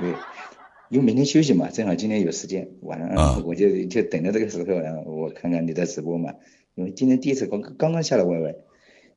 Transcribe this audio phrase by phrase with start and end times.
[0.00, 0.14] 对，
[0.88, 3.42] 因为明天休息嘛，正好今天有时间，晚上啊。
[3.44, 6.34] 我就就等着这个时候，然后我看看你的直播嘛。
[6.74, 8.56] 因为今天第一次刚刚刚下了 YY，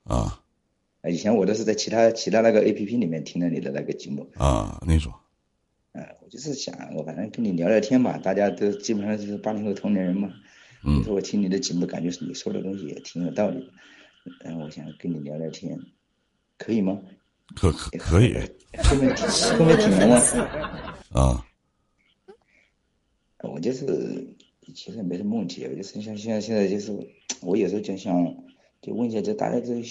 [0.04, 0.44] 啊。
[1.02, 5.12] 啊以前我都是在其他其他那个 APP 里面听了你的那个节目，啊，那种。
[5.94, 10.31] 啊，我就是想，我反正跟你聊聊天吧，大家都基本上就是八零后同龄人嘛。
[10.86, 11.00] 嗯。
[11.00, 13.65] 你说我听你的节目，感觉是你说的东西也挺有道理的，
[14.44, 15.79] 然后我想跟你聊聊天，
[16.58, 17.00] 可以吗？
[17.55, 18.34] 可可可以
[18.94, 20.20] 后面挺是后我的面挺难忘。
[20.20, 20.39] 粉丝，
[21.20, 21.45] 啊
[23.43, 23.85] 我就是
[24.73, 26.91] 其实没什么问题，我就是像现在现在就是
[27.41, 28.13] 我有时候就想
[28.81, 29.81] 就问一下，就大家这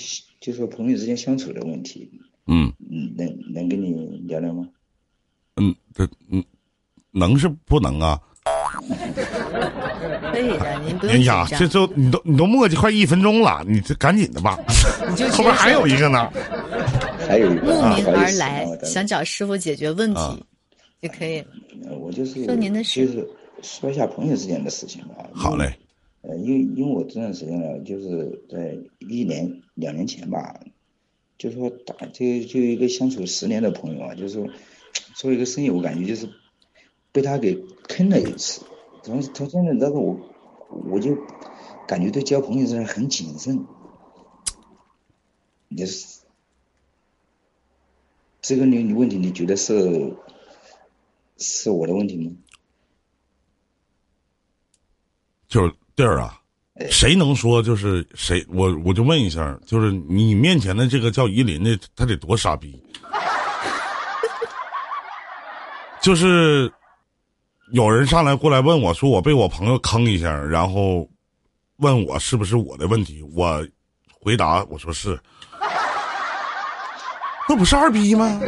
[0.40, 2.10] 就说朋友之间相处的问题，
[2.46, 3.92] 嗯嗯，能能跟你
[4.26, 4.66] 聊聊吗？
[5.56, 6.42] 嗯，这嗯
[7.10, 8.20] 能是不能啊？
[10.32, 14.58] 可以的，您不用哎呀，这都你都你都磨叽快一分钟了，你这赶紧的吧，
[15.08, 16.32] 你就后边还有一个呢。
[17.32, 20.36] 还有一个慕名而来想找师傅解决问啊。
[20.36, 21.42] 题就可以。
[21.98, 23.06] 我就是说您的事。
[23.06, 23.26] 就是
[23.62, 25.30] 说一下朋友之间的事情吧。
[25.32, 25.78] 好嘞，
[26.20, 28.76] 呃，因为因为我这段时间呢，就是在
[29.08, 30.60] 一年两年前吧，
[31.38, 34.46] 就说打就就一个相处十年的朋友啊，就是说
[35.14, 36.28] 做一个生意，我感觉就是
[37.12, 37.54] 被他给
[37.88, 38.60] 坑了一次。
[39.02, 40.20] 从从现在但是我
[40.90, 41.16] 我就
[41.88, 43.64] 感觉对交朋友这人很谨慎，
[45.74, 46.20] 就是
[48.42, 50.14] 这个你你问题，你觉得是
[51.38, 52.30] 是我的问题吗？
[55.48, 56.40] 就是弟儿啊，
[56.90, 58.44] 谁能说就是谁？
[58.48, 62.82] 我我就问一下，就是你面前的这个叫依林的，他得多傻逼？
[66.02, 66.72] 就是
[67.72, 71.08] 有人上来过来问我说，我被我朋友坑一下，然后
[71.76, 73.64] 问我是不是我的问题，我
[74.20, 75.16] 回答我说是，
[77.48, 78.40] 那不是二逼吗？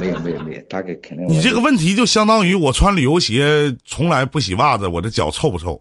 [0.00, 5.80] 没有没有没有，大概肯定你这个问题就相当于我穿旅游鞋从来不洗袜子，我的脚臭不臭？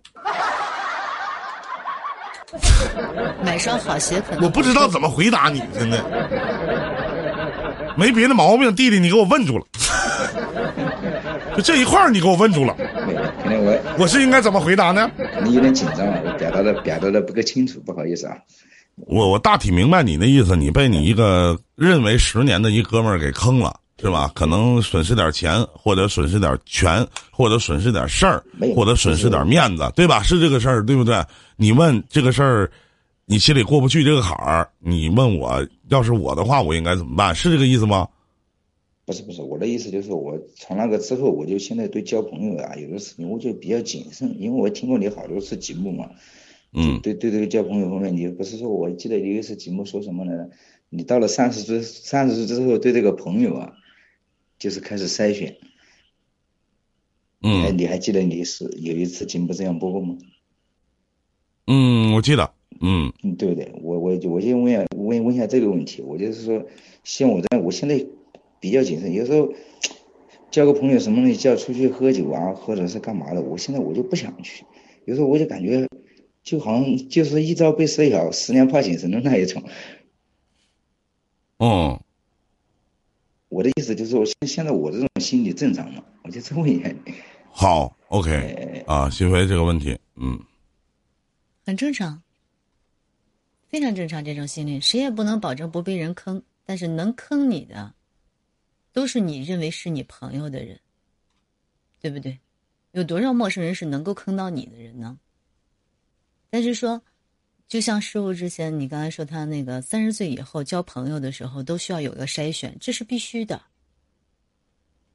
[3.44, 6.04] 买双好鞋可能我不知道怎么回答你，真的。
[7.96, 9.66] 没别的毛病，弟弟，你给我问住了。
[11.56, 15.10] 就这一块儿，你给我问住了，我我是应该怎么回答呢？
[15.18, 18.36] 可能有点紧张了，我表达的表达的不够清楚，不好意思啊。
[19.06, 24.32] 我我大体明白你的意思，你被你一个认为十年的一哥们儿给坑了，是吧？
[24.34, 28.44] 可能损失点钱，或者损失点权，或者损失点事儿
[28.76, 30.24] 或者损失点面子，对吧？
[30.24, 31.24] 是这个事儿，对不对？
[31.58, 32.72] 你问这个事儿，
[33.26, 37.34] 你心里过不去这个坎儿，你问我，要是我的话，我应该怎么办？
[37.36, 38.08] 是这个意思吗？
[39.06, 46.10] 不是不是，我的意思就是我从那个之后，我就现在对交朋友啊，有的事情我就比较谨慎，因为我听过你好多次节目嘛。
[46.78, 50.50] 嗯对对，这个交朋友方面，你不是说我记得有一次节目说什么来着？
[50.90, 53.74] 你到了三十岁，三十岁之后，对这个朋友啊，
[54.60, 55.58] 就是开始筛选。
[57.42, 60.18] 哎，嗯你还记得你是有一次节目这样播过吗？
[61.66, 63.74] 嗯，我记得，嗯嗯，对不对？
[63.82, 66.66] 我我我先问一下问问一下这个问题，我就是说，
[67.04, 68.06] 像我这样，我现在
[68.60, 69.52] 比较谨慎，有时候
[70.50, 74.64] 交个朋友什么东西叫出去喝酒啊，或者是干嘛的，我现在我就不想去，
[75.06, 75.88] 有时候我就感觉
[76.48, 79.62] 就好像就是一朝被蛇咬，十年怕井绳的那一种。
[81.58, 82.02] 哦，
[83.50, 86.02] 我的意思就是说，现现在我这种心理正常吗？
[86.24, 87.14] 我就再问一下你。
[87.52, 90.40] 好，OK 啊，新飞这个问题，嗯
[91.66, 92.24] 很正常，
[93.68, 94.24] 非常正常。
[94.24, 97.94] 这种心理，谁也不能保证不被人坑，但是能坑你的，
[98.94, 100.80] 都是你认为是你朋友的人，
[102.00, 102.40] 对不对？
[102.94, 105.20] 有多少陌生人是能够坑到你的人呢？
[106.50, 107.02] 但是说，
[107.68, 113.62] 就像师傅之前你刚才说他那个三十岁以后交朋友的时候，都需要有个筛选，这是必须的。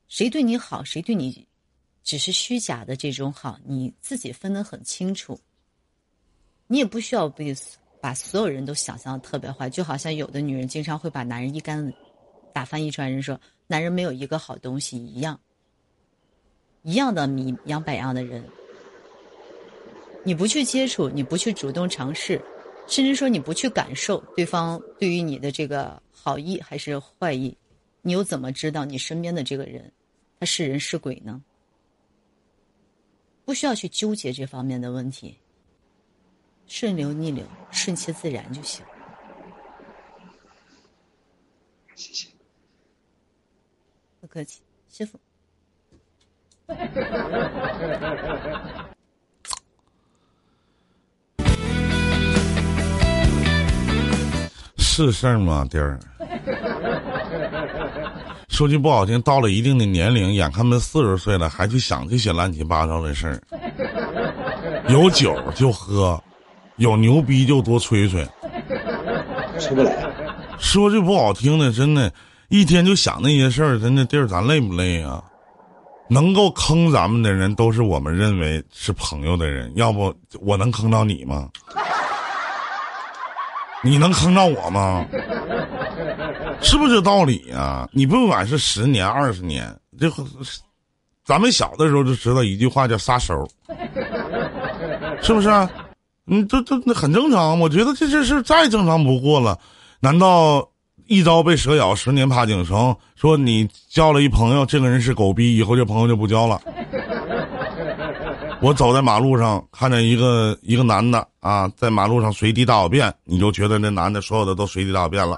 [0.08, 1.46] 谁对你好，谁对你
[2.02, 5.40] 只是虚假的这种好，你自己分得很清楚。
[6.66, 7.54] 你也不需要被
[8.00, 11.92] 把所有人都想象的特别坏，就好像有的女人经常会把男人一竿
[12.52, 15.38] 打翻一船人，说男人没有一个好东西一样，
[16.82, 18.44] 一样的米养百样的人，
[20.24, 22.40] 你不去接触，你不去主动尝试，
[22.86, 27.56] 甚至说你不去感受对方对于你的这个好意还是坏意，
[28.02, 29.92] 你又怎么知道你身边的这个人
[30.38, 31.42] 他是人是鬼呢？
[33.44, 35.36] 不需要去纠结这方面的问题。
[36.68, 38.84] 顺流逆流，顺其自然就行。
[41.94, 42.28] 谢谢。
[44.20, 45.18] 不客气，师傅。
[54.92, 55.98] 是事儿吗，弟儿？
[58.48, 63.40] 说句不好听，到了一定的年龄，眼看奔四十岁了，还去想这些乱七八糟的事儿。
[64.90, 66.22] 有酒就喝，
[66.76, 68.22] 有牛逼就多吹吹。
[69.58, 69.96] 出不来。
[70.58, 72.12] 说句不好听的，真的，
[72.50, 75.24] 一天就想那些事儿，真的弟儿咱累不累啊？
[76.08, 79.72] 能够坑咱们的人，都是我们认为是朋友的人。
[79.74, 81.48] 要不我能坑到你吗？
[83.82, 85.04] 你能坑到我吗？
[86.60, 87.88] 是不是这道理啊？
[87.92, 90.08] 你不管是十年、二十年，这
[91.24, 93.48] 咱们小的时候就知道一句话叫撒手，
[95.20, 95.48] 是不是？
[96.28, 97.58] 嗯，这这那很正常。
[97.58, 99.58] 我觉得这这是再正常不过了。
[99.98, 100.68] 难道
[101.06, 102.96] 一朝被蛇咬，十年怕井绳？
[103.16, 106.60] 说你交了一朋友，这个人是狗逼，以后这朋友就不交了。
[108.62, 115.36] 我走在马路上，看见一个一个男的啊，在马路上随地大小便，你就觉得那男的所有的都随地大小便了。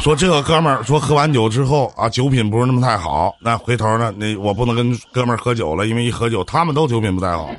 [0.00, 3.34] 说这个哥们儿说喝完酒之后啊，酒品不是那么太好。
[3.40, 7.50] 那回头呢，那我不能跟哥们儿喝酒了，因为一喝酒他们都酒品不太好。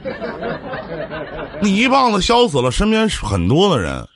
[1.60, 4.08] 你一棒子削死了身边很多的人，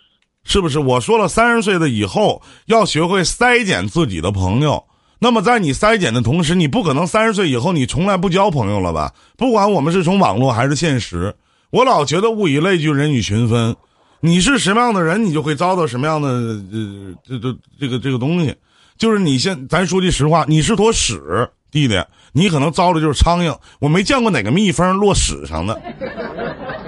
[0.44, 0.78] 是不是？
[0.78, 4.84] 我说了，三十岁的以后要学会筛减自己的朋友。
[5.20, 9.14] 那么，在你筛减的同时，你不可能三十岁以后你从来不交朋友了吧？
[9.36, 11.36] 不管我们是从网络还是现实，
[11.72, 13.76] 我老觉得物以类聚，人以群分。
[14.20, 18.56] 你是什么样的人，你就会遭到什么样的呃这这这个这个东西。
[18.98, 23.56] 就是你现咱说句实话，你是坨屎，弟弟，你可能遭的就是苍蝇。
[23.80, 25.80] 我没见过哪个蜜蜂落屎上的，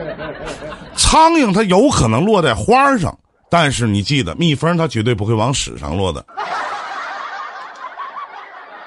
[0.98, 3.16] 苍蝇它有可能落在花上，
[3.50, 6.26] 但是你记得，蜜蜂它绝对不会往屎上落的。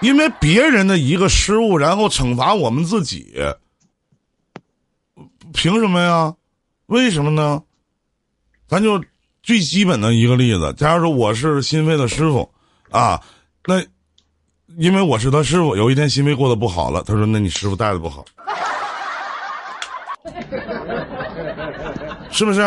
[0.02, 3.32] 因为别人的一个失误，然后惩罚我们自己，
[5.54, 6.34] 凭什么呀？
[6.86, 7.62] 为什么呢？
[8.66, 9.02] 咱就
[9.42, 12.50] 最基本的一个例子，假如说我是新飞的师傅，
[12.90, 13.20] 啊，
[13.64, 13.80] 那
[14.76, 18.24] 因为我是他师傅，有一天新飞过得不好了，他说：“那你师傅带的不好，
[22.30, 22.60] 是不是？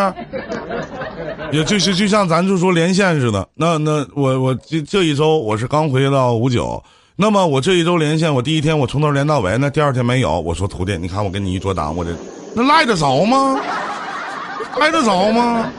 [1.51, 6.81] 也就是就像咱就说连线似的，那那我我这这一周我是刚回到五九。”
[7.17, 10.41] 那么我这一周连线，我第一天我从头连到尾，那第二天没有。
[10.41, 12.11] 我说徒弟，你看我跟你一桌档，我这
[12.53, 13.57] 那赖得着吗？
[14.77, 15.71] 赖得着吗？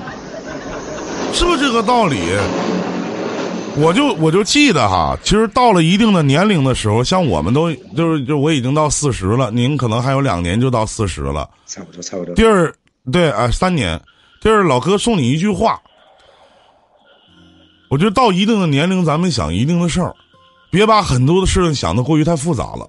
[1.34, 2.18] 是不是这个道理？
[3.78, 12.34] 我就我就记得哈，其实到了一定的年龄的时候，像我们都就是就我已经到四十了，您可能还有两年就到四十了，差不多差不多。
[12.34, 12.72] 第二，
[13.12, 14.00] 对啊，三年。
[14.40, 15.78] 第二，老哥送你一句话，
[17.90, 20.14] 我觉得到一定的年龄，咱们想一定的事儿。
[20.70, 22.88] 别把很多的事情想的过于太复杂了，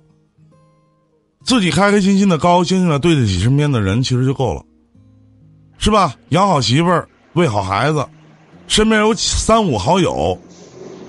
[1.44, 4.62] 自己开开心心的、高高兴兴的对得起身边的人，其实就够了，
[5.78, 6.14] 是吧？
[6.30, 8.06] 养好媳妇儿，喂好孩子，
[8.68, 10.38] 身边有三五好友，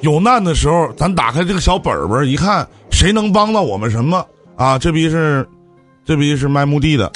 [0.03, 4.25] 有难的时候，咱打开这个小本本一看，谁能帮到我们什么
[4.57, 4.79] 啊？
[4.79, 5.49] 这逼是，
[6.05, 7.11] 这逼是卖墓地的，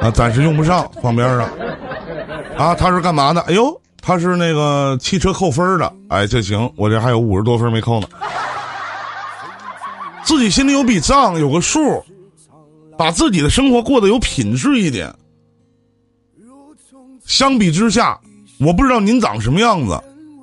[0.00, 1.48] 啊，暂时用不上，放边上。
[2.58, 3.40] 啊，他是干嘛的？
[3.42, 8.08] 哎呦，他是那个汽车扣分的，哎，这行，我这还有五十多分没扣呢。
[10.24, 12.02] 自己心里有笔账，有个数，
[12.98, 15.12] 把自己的生活过得有品质一点。
[17.24, 18.18] 相比之下，
[18.58, 19.98] 我不知道您长什么样子，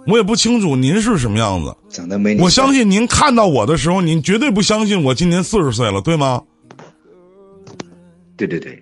[0.07, 1.75] 我也不清楚您是什么样子。
[1.89, 6.41] 长得没我相信您看到我的时候，您绝对不相信我今年四十岁了，对吗？
[8.37, 8.81] 对对对，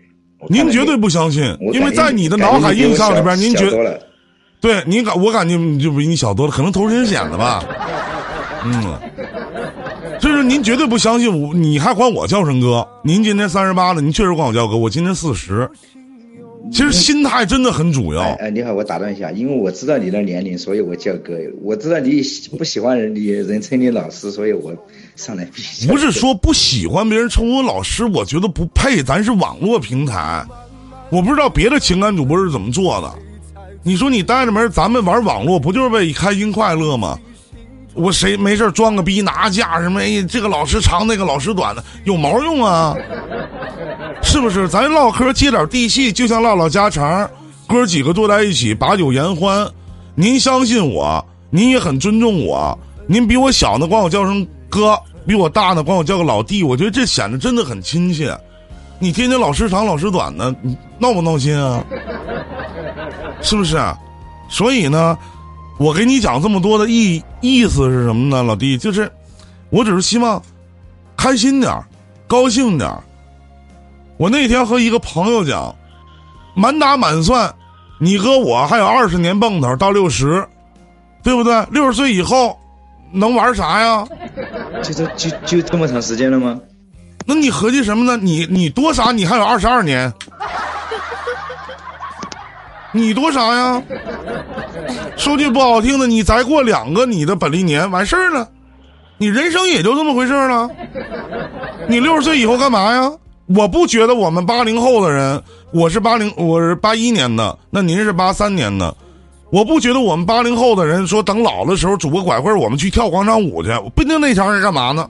[0.50, 4.07] 您绝对不相信，因为在你的脑海印象里边，您觉得，
[4.60, 7.64] 对，你感我感觉就比你小多了，可能投人险了吧？
[8.66, 8.98] 嗯。
[10.20, 12.88] 所以说，您绝对不相信我，你还管我叫声哥？
[13.04, 14.76] 您今年三十八了，您确实管我叫哥。
[14.76, 15.70] 我今年四十，
[16.72, 18.24] 其实心态真的很主要。
[18.40, 21.34] 哎，你好，我打断一下，因为我知道你的年龄，所以我叫哥。
[21.62, 22.24] 我知道你
[22.58, 24.74] 不喜欢人，你人称你老师，所以我
[25.16, 25.48] 上来
[25.88, 29.04] 不是说不喜欢别人称我老师，我觉得不配。
[29.04, 30.44] 咱是网络平台，
[31.12, 33.14] 我不知道别的情感主播是怎么做的。
[33.84, 37.18] 你说你带着门，咱们玩网络不就是为开心快乐吗？
[37.94, 40.00] 我谁没事装个逼拿架什么？
[40.00, 42.96] 哎，这个老师长，那个老师短的，有毛用啊？
[44.22, 44.68] 是不是？
[44.70, 47.28] 咱唠嗑接点地气，就像唠唠家常，
[47.68, 49.68] 哥几个坐在一起把酒言欢。
[50.14, 52.78] 您相信我，您也很尊重我。
[53.08, 56.62] 您比我小呢，管我叫声哥；比我大呢，管我叫个老弟。
[56.62, 58.38] 我觉得这显得真的很亲切。
[59.00, 61.84] 你天天老师长老师短的，你闹不闹心啊？
[63.48, 63.80] 是不是？
[64.50, 65.18] 所以呢？
[65.78, 68.78] 我给你讲这么多的意意思是什么呢，老弟？
[68.78, 69.12] 就是，
[69.70, 70.42] 我只是希望
[71.16, 71.72] 开心点
[72.28, 72.92] 高兴点
[74.18, 75.74] 我那天和一个朋友讲，
[76.56, 77.54] 满打满算，
[78.00, 80.44] 你和我还有二十年蹦头到六十，
[81.24, 81.64] 对不对？
[81.70, 82.60] 六十岁以后，
[83.12, 84.08] 能玩啥呀？
[84.84, 86.60] 就这就就这么长时间了吗？
[87.24, 88.18] 那你合计什么呢？
[88.18, 89.12] 你你多啥？
[89.12, 90.12] 你还有二十二年，
[92.98, 93.82] 你多啥呀？
[95.16, 98.48] 说句不好听的，你再过两个你的本历年完事儿了，
[99.18, 100.70] 你人生也就这么回事儿了。
[101.88, 103.12] 你六十岁以后干嘛呀？
[103.56, 108.94] 我不觉得我们八零后的人，我是八零，我是八一年的，那您是八三年的，
[109.52, 115.10] 我不觉得我们八零后的人说等老的时候拄个拐棍我们去跳广场舞去，不一定那前是干嘛呢？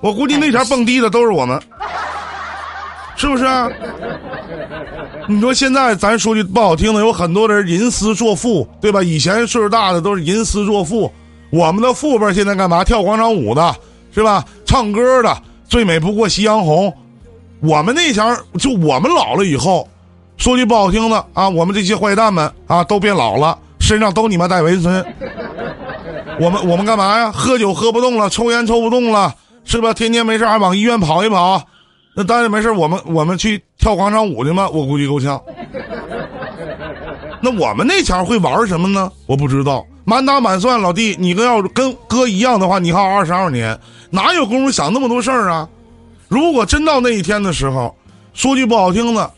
[0.00, 1.60] 我估计那前蹦迪的都是我们，
[3.16, 3.68] 是不是啊？
[5.26, 9.02] 你说现在咱说句不好听的，有很多人吟诗作赋，对吧？
[9.02, 11.10] 以前岁数大的都是吟诗作赋，
[11.50, 12.84] 我们的父辈现在干嘛？
[12.84, 13.74] 跳广场舞的，
[14.14, 14.44] 是吧？
[14.64, 16.92] 唱歌的，最美不过夕阳红。
[17.60, 19.88] 我们那前就我们老了以后，
[20.36, 25.04] 说句不好听的啊，我们这些坏蛋们啊都变老了，身上都你妈带纹身。
[26.38, 27.32] 我们我们干嘛呀？
[27.32, 29.94] 喝酒喝不动了，抽烟抽不动了，是吧？
[29.94, 31.62] 天天没事还往医院跑一跑。
[32.16, 34.66] 那当然没事我们我们去跳广场舞去吗？
[34.72, 35.38] 我估计够呛。
[37.42, 39.12] 那我们那前会玩什么呢？
[39.26, 39.84] 我不知道。
[40.04, 45.68] 满打满算，老弟，你跟要跟哥一样的话，你还有二十二年，哪有功夫想那么多事儿啊？
[46.28, 47.94] 如果真到那一天的时候，
[48.32, 49.30] 说句不好听的，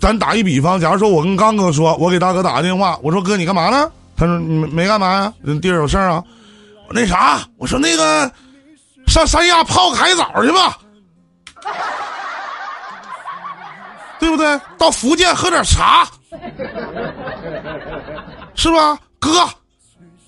[0.00, 3.90] 咱打一比方，假如说我跟刚哥说，我给大哥打个电话，我说哥你干嘛呢？
[4.16, 5.32] 他说没干嘛呀？
[5.42, 6.22] 人地儿有事儿啊？
[6.90, 8.30] 那啥，我说那个
[9.06, 10.78] 上三亚泡个海澡去吧，
[14.18, 14.60] 对不对？
[14.76, 16.06] 到福建喝点茶，
[18.54, 18.98] 是吧？
[19.18, 19.48] 哥，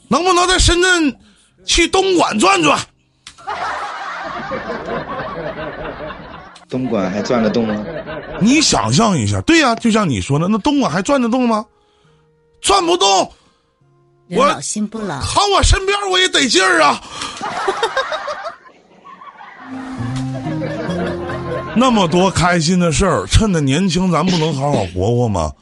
[0.09, 1.21] 能不能在深圳
[1.65, 2.79] 去东莞转转？
[6.69, 7.85] 东莞还转得动吗？
[8.41, 11.65] 你想象一下，对呀、就像你说的，那东莞还转得动吗？
[12.61, 13.33] 转不动，
[14.31, 15.21] 我人老心不老。
[15.21, 17.01] 躺我身边我也得劲儿啊。
[21.77, 25.53] 那么多开心的事儿，趁着年轻，咱不能好好活活吗？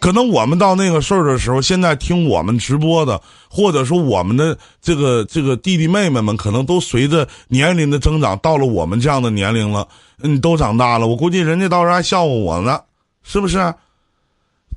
[0.00, 3.20] 可能我们到那个事儿的时候，现在听我们直播的，
[3.50, 9.86] 或者说我们的这个这个弟弟妹妹们，可能都随着年龄的增长，到了我们这样的年龄了，
[10.22, 11.06] 嗯，都长大了。
[11.06, 12.80] 我估计人家到时候还笑话我呢，
[13.22, 13.74] 是不是？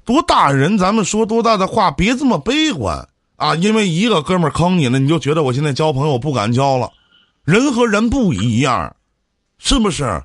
[0.04, 3.08] 多大人，咱们说多大的话，别这么悲观
[3.38, 3.56] 啊！
[3.56, 6.90] 因为一个哥们儿坑你了，你就觉得我现在交朋友不敢交了。
[7.44, 8.96] 人和人不一样，
[9.60, 10.24] 是不是？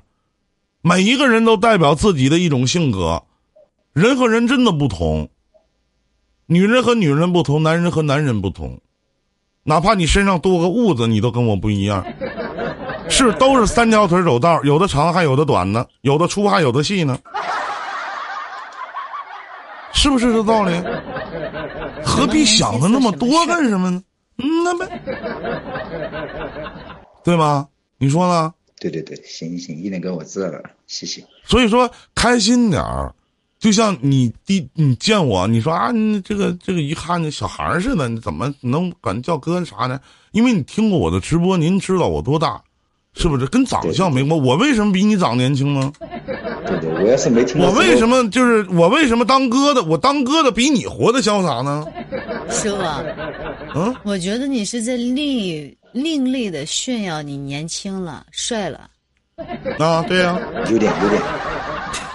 [0.81, 3.23] 每一个人都代表自己的一种性格，
[3.93, 5.29] 人和人真的不同。
[6.45, 8.79] 女人和女人不同，男人和男人不同，
[9.63, 12.05] 哪怕你身上多个痦子，你都跟我不一样。
[13.09, 17.19] 是，都是三条腿走道，有的长还有的短呢，有的粗还有的细呢，
[19.93, 20.71] 是不是这道理？
[22.05, 24.01] 何必想的那么多干什么呢？
[24.37, 25.01] 嗯，那呗，
[27.23, 27.67] 对吗？
[27.97, 28.53] 你说呢？
[28.79, 31.23] 对对对，行行，一点哥我知道了，谢谢。
[31.43, 33.13] 所以说开心点儿，
[33.59, 39.99] 就像你第你见我，你说啊，你这个这个一看就小孩儿似的，你怎么能管叫哥啥呢？
[40.31, 42.61] 因为你听过我的直播，您知道我多大，
[43.15, 43.47] 是不是？
[43.47, 44.39] 跟长相没关。
[44.39, 45.91] 我为什么比你长年轻呢？
[46.67, 48.29] 对对，我要是没听过我为什么？
[48.29, 49.81] 就是我为什么当哥的？
[49.83, 51.83] 我当哥的比你活得潇洒呢？
[52.51, 52.77] 师傅，
[53.73, 55.25] 嗯，我觉得你是在另
[56.03, 58.89] 另类的炫耀你年轻了、帅了。
[59.77, 60.37] 啊，对呀、
[60.71, 61.21] 有点有点，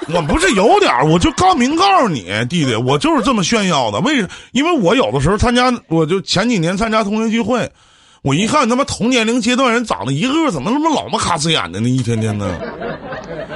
[0.08, 4.00] 我不是有点儿，我就告明告诉你，弟弟，我就是这么炫耀的。
[4.00, 4.28] 为什？
[4.50, 7.70] 因为我有的时候参加，我就前几年参加同学聚会，
[8.22, 11.88] 我一看他妈同年龄阶段人长得一个个怎么那么老么卡呲眼的呢？
[11.88, 12.58] 一天天的，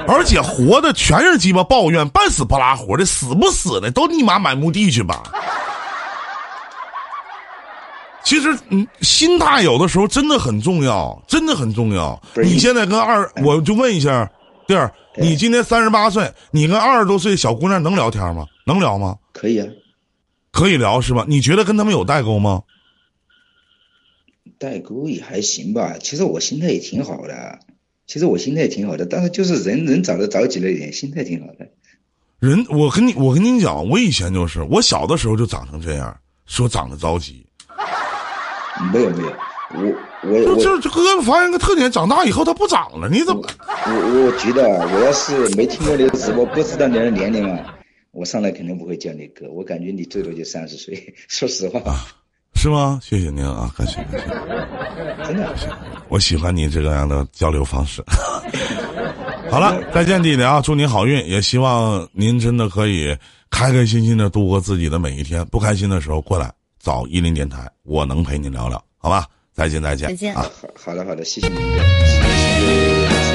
[0.07, 5.23] 而且活的全是鸡巴抱怨，半死不拉活的，死不死的都你妈买墓地去吧。
[8.27, 12.21] 其实，嗯，心态有的时候真的很重要，真的很重要。
[12.35, 14.29] 你现在跟二，我就问一下，
[14.67, 18.45] 弟儿，你今年三十八岁，你跟二十多岁小姑娘能聊天吗？
[18.65, 19.17] 能聊吗？
[19.31, 19.67] 可以啊。
[20.51, 21.23] 可以聊是吧？
[21.25, 22.63] 你觉得跟他们有代沟吗？
[24.59, 27.59] 代沟也还行吧，其实我心态也挺好的，
[28.07, 31.69] 其实我心态也挺好的，但是就是人人长得着急了一点，心态挺好的。
[32.39, 36.13] 人，我跟你，我跟你讲，我以前就是，我小的时候就长成这样，
[36.45, 37.46] 说长得着急。
[38.93, 39.31] 没有没有，
[39.73, 39.81] 我
[40.23, 43.43] 我就我就就哥发现个特点，长大以后他不长了，你怎么？
[43.85, 47.75] 我我觉得啊，我要是没听过你的直播，不知道你的年龄啊，
[48.11, 51.81] 我上来肯定不会叫你哥，我感觉你最多就三十岁，说实话，
[52.55, 52.99] 是吗？
[53.03, 54.27] 谢谢您啊，感谢感谢。
[55.27, 55.55] 真的。
[56.09, 58.03] 我喜欢你这个样的交流方式。
[59.51, 60.59] 好了，再见，弟弟啊！
[60.61, 63.15] 祝您好运，也希望您真的可以
[63.49, 65.45] 开开心心的度过自己的每一天。
[65.47, 66.51] 不开心的时候过来
[66.87, 69.27] 找一林电台，我能陪你聊聊，好吧？
[69.51, 70.43] 再见再见再见啊！
[70.43, 71.57] 好好的好的，谢谢您。
[71.57, 71.75] 谢谢，
[72.23, 73.26] 谢谢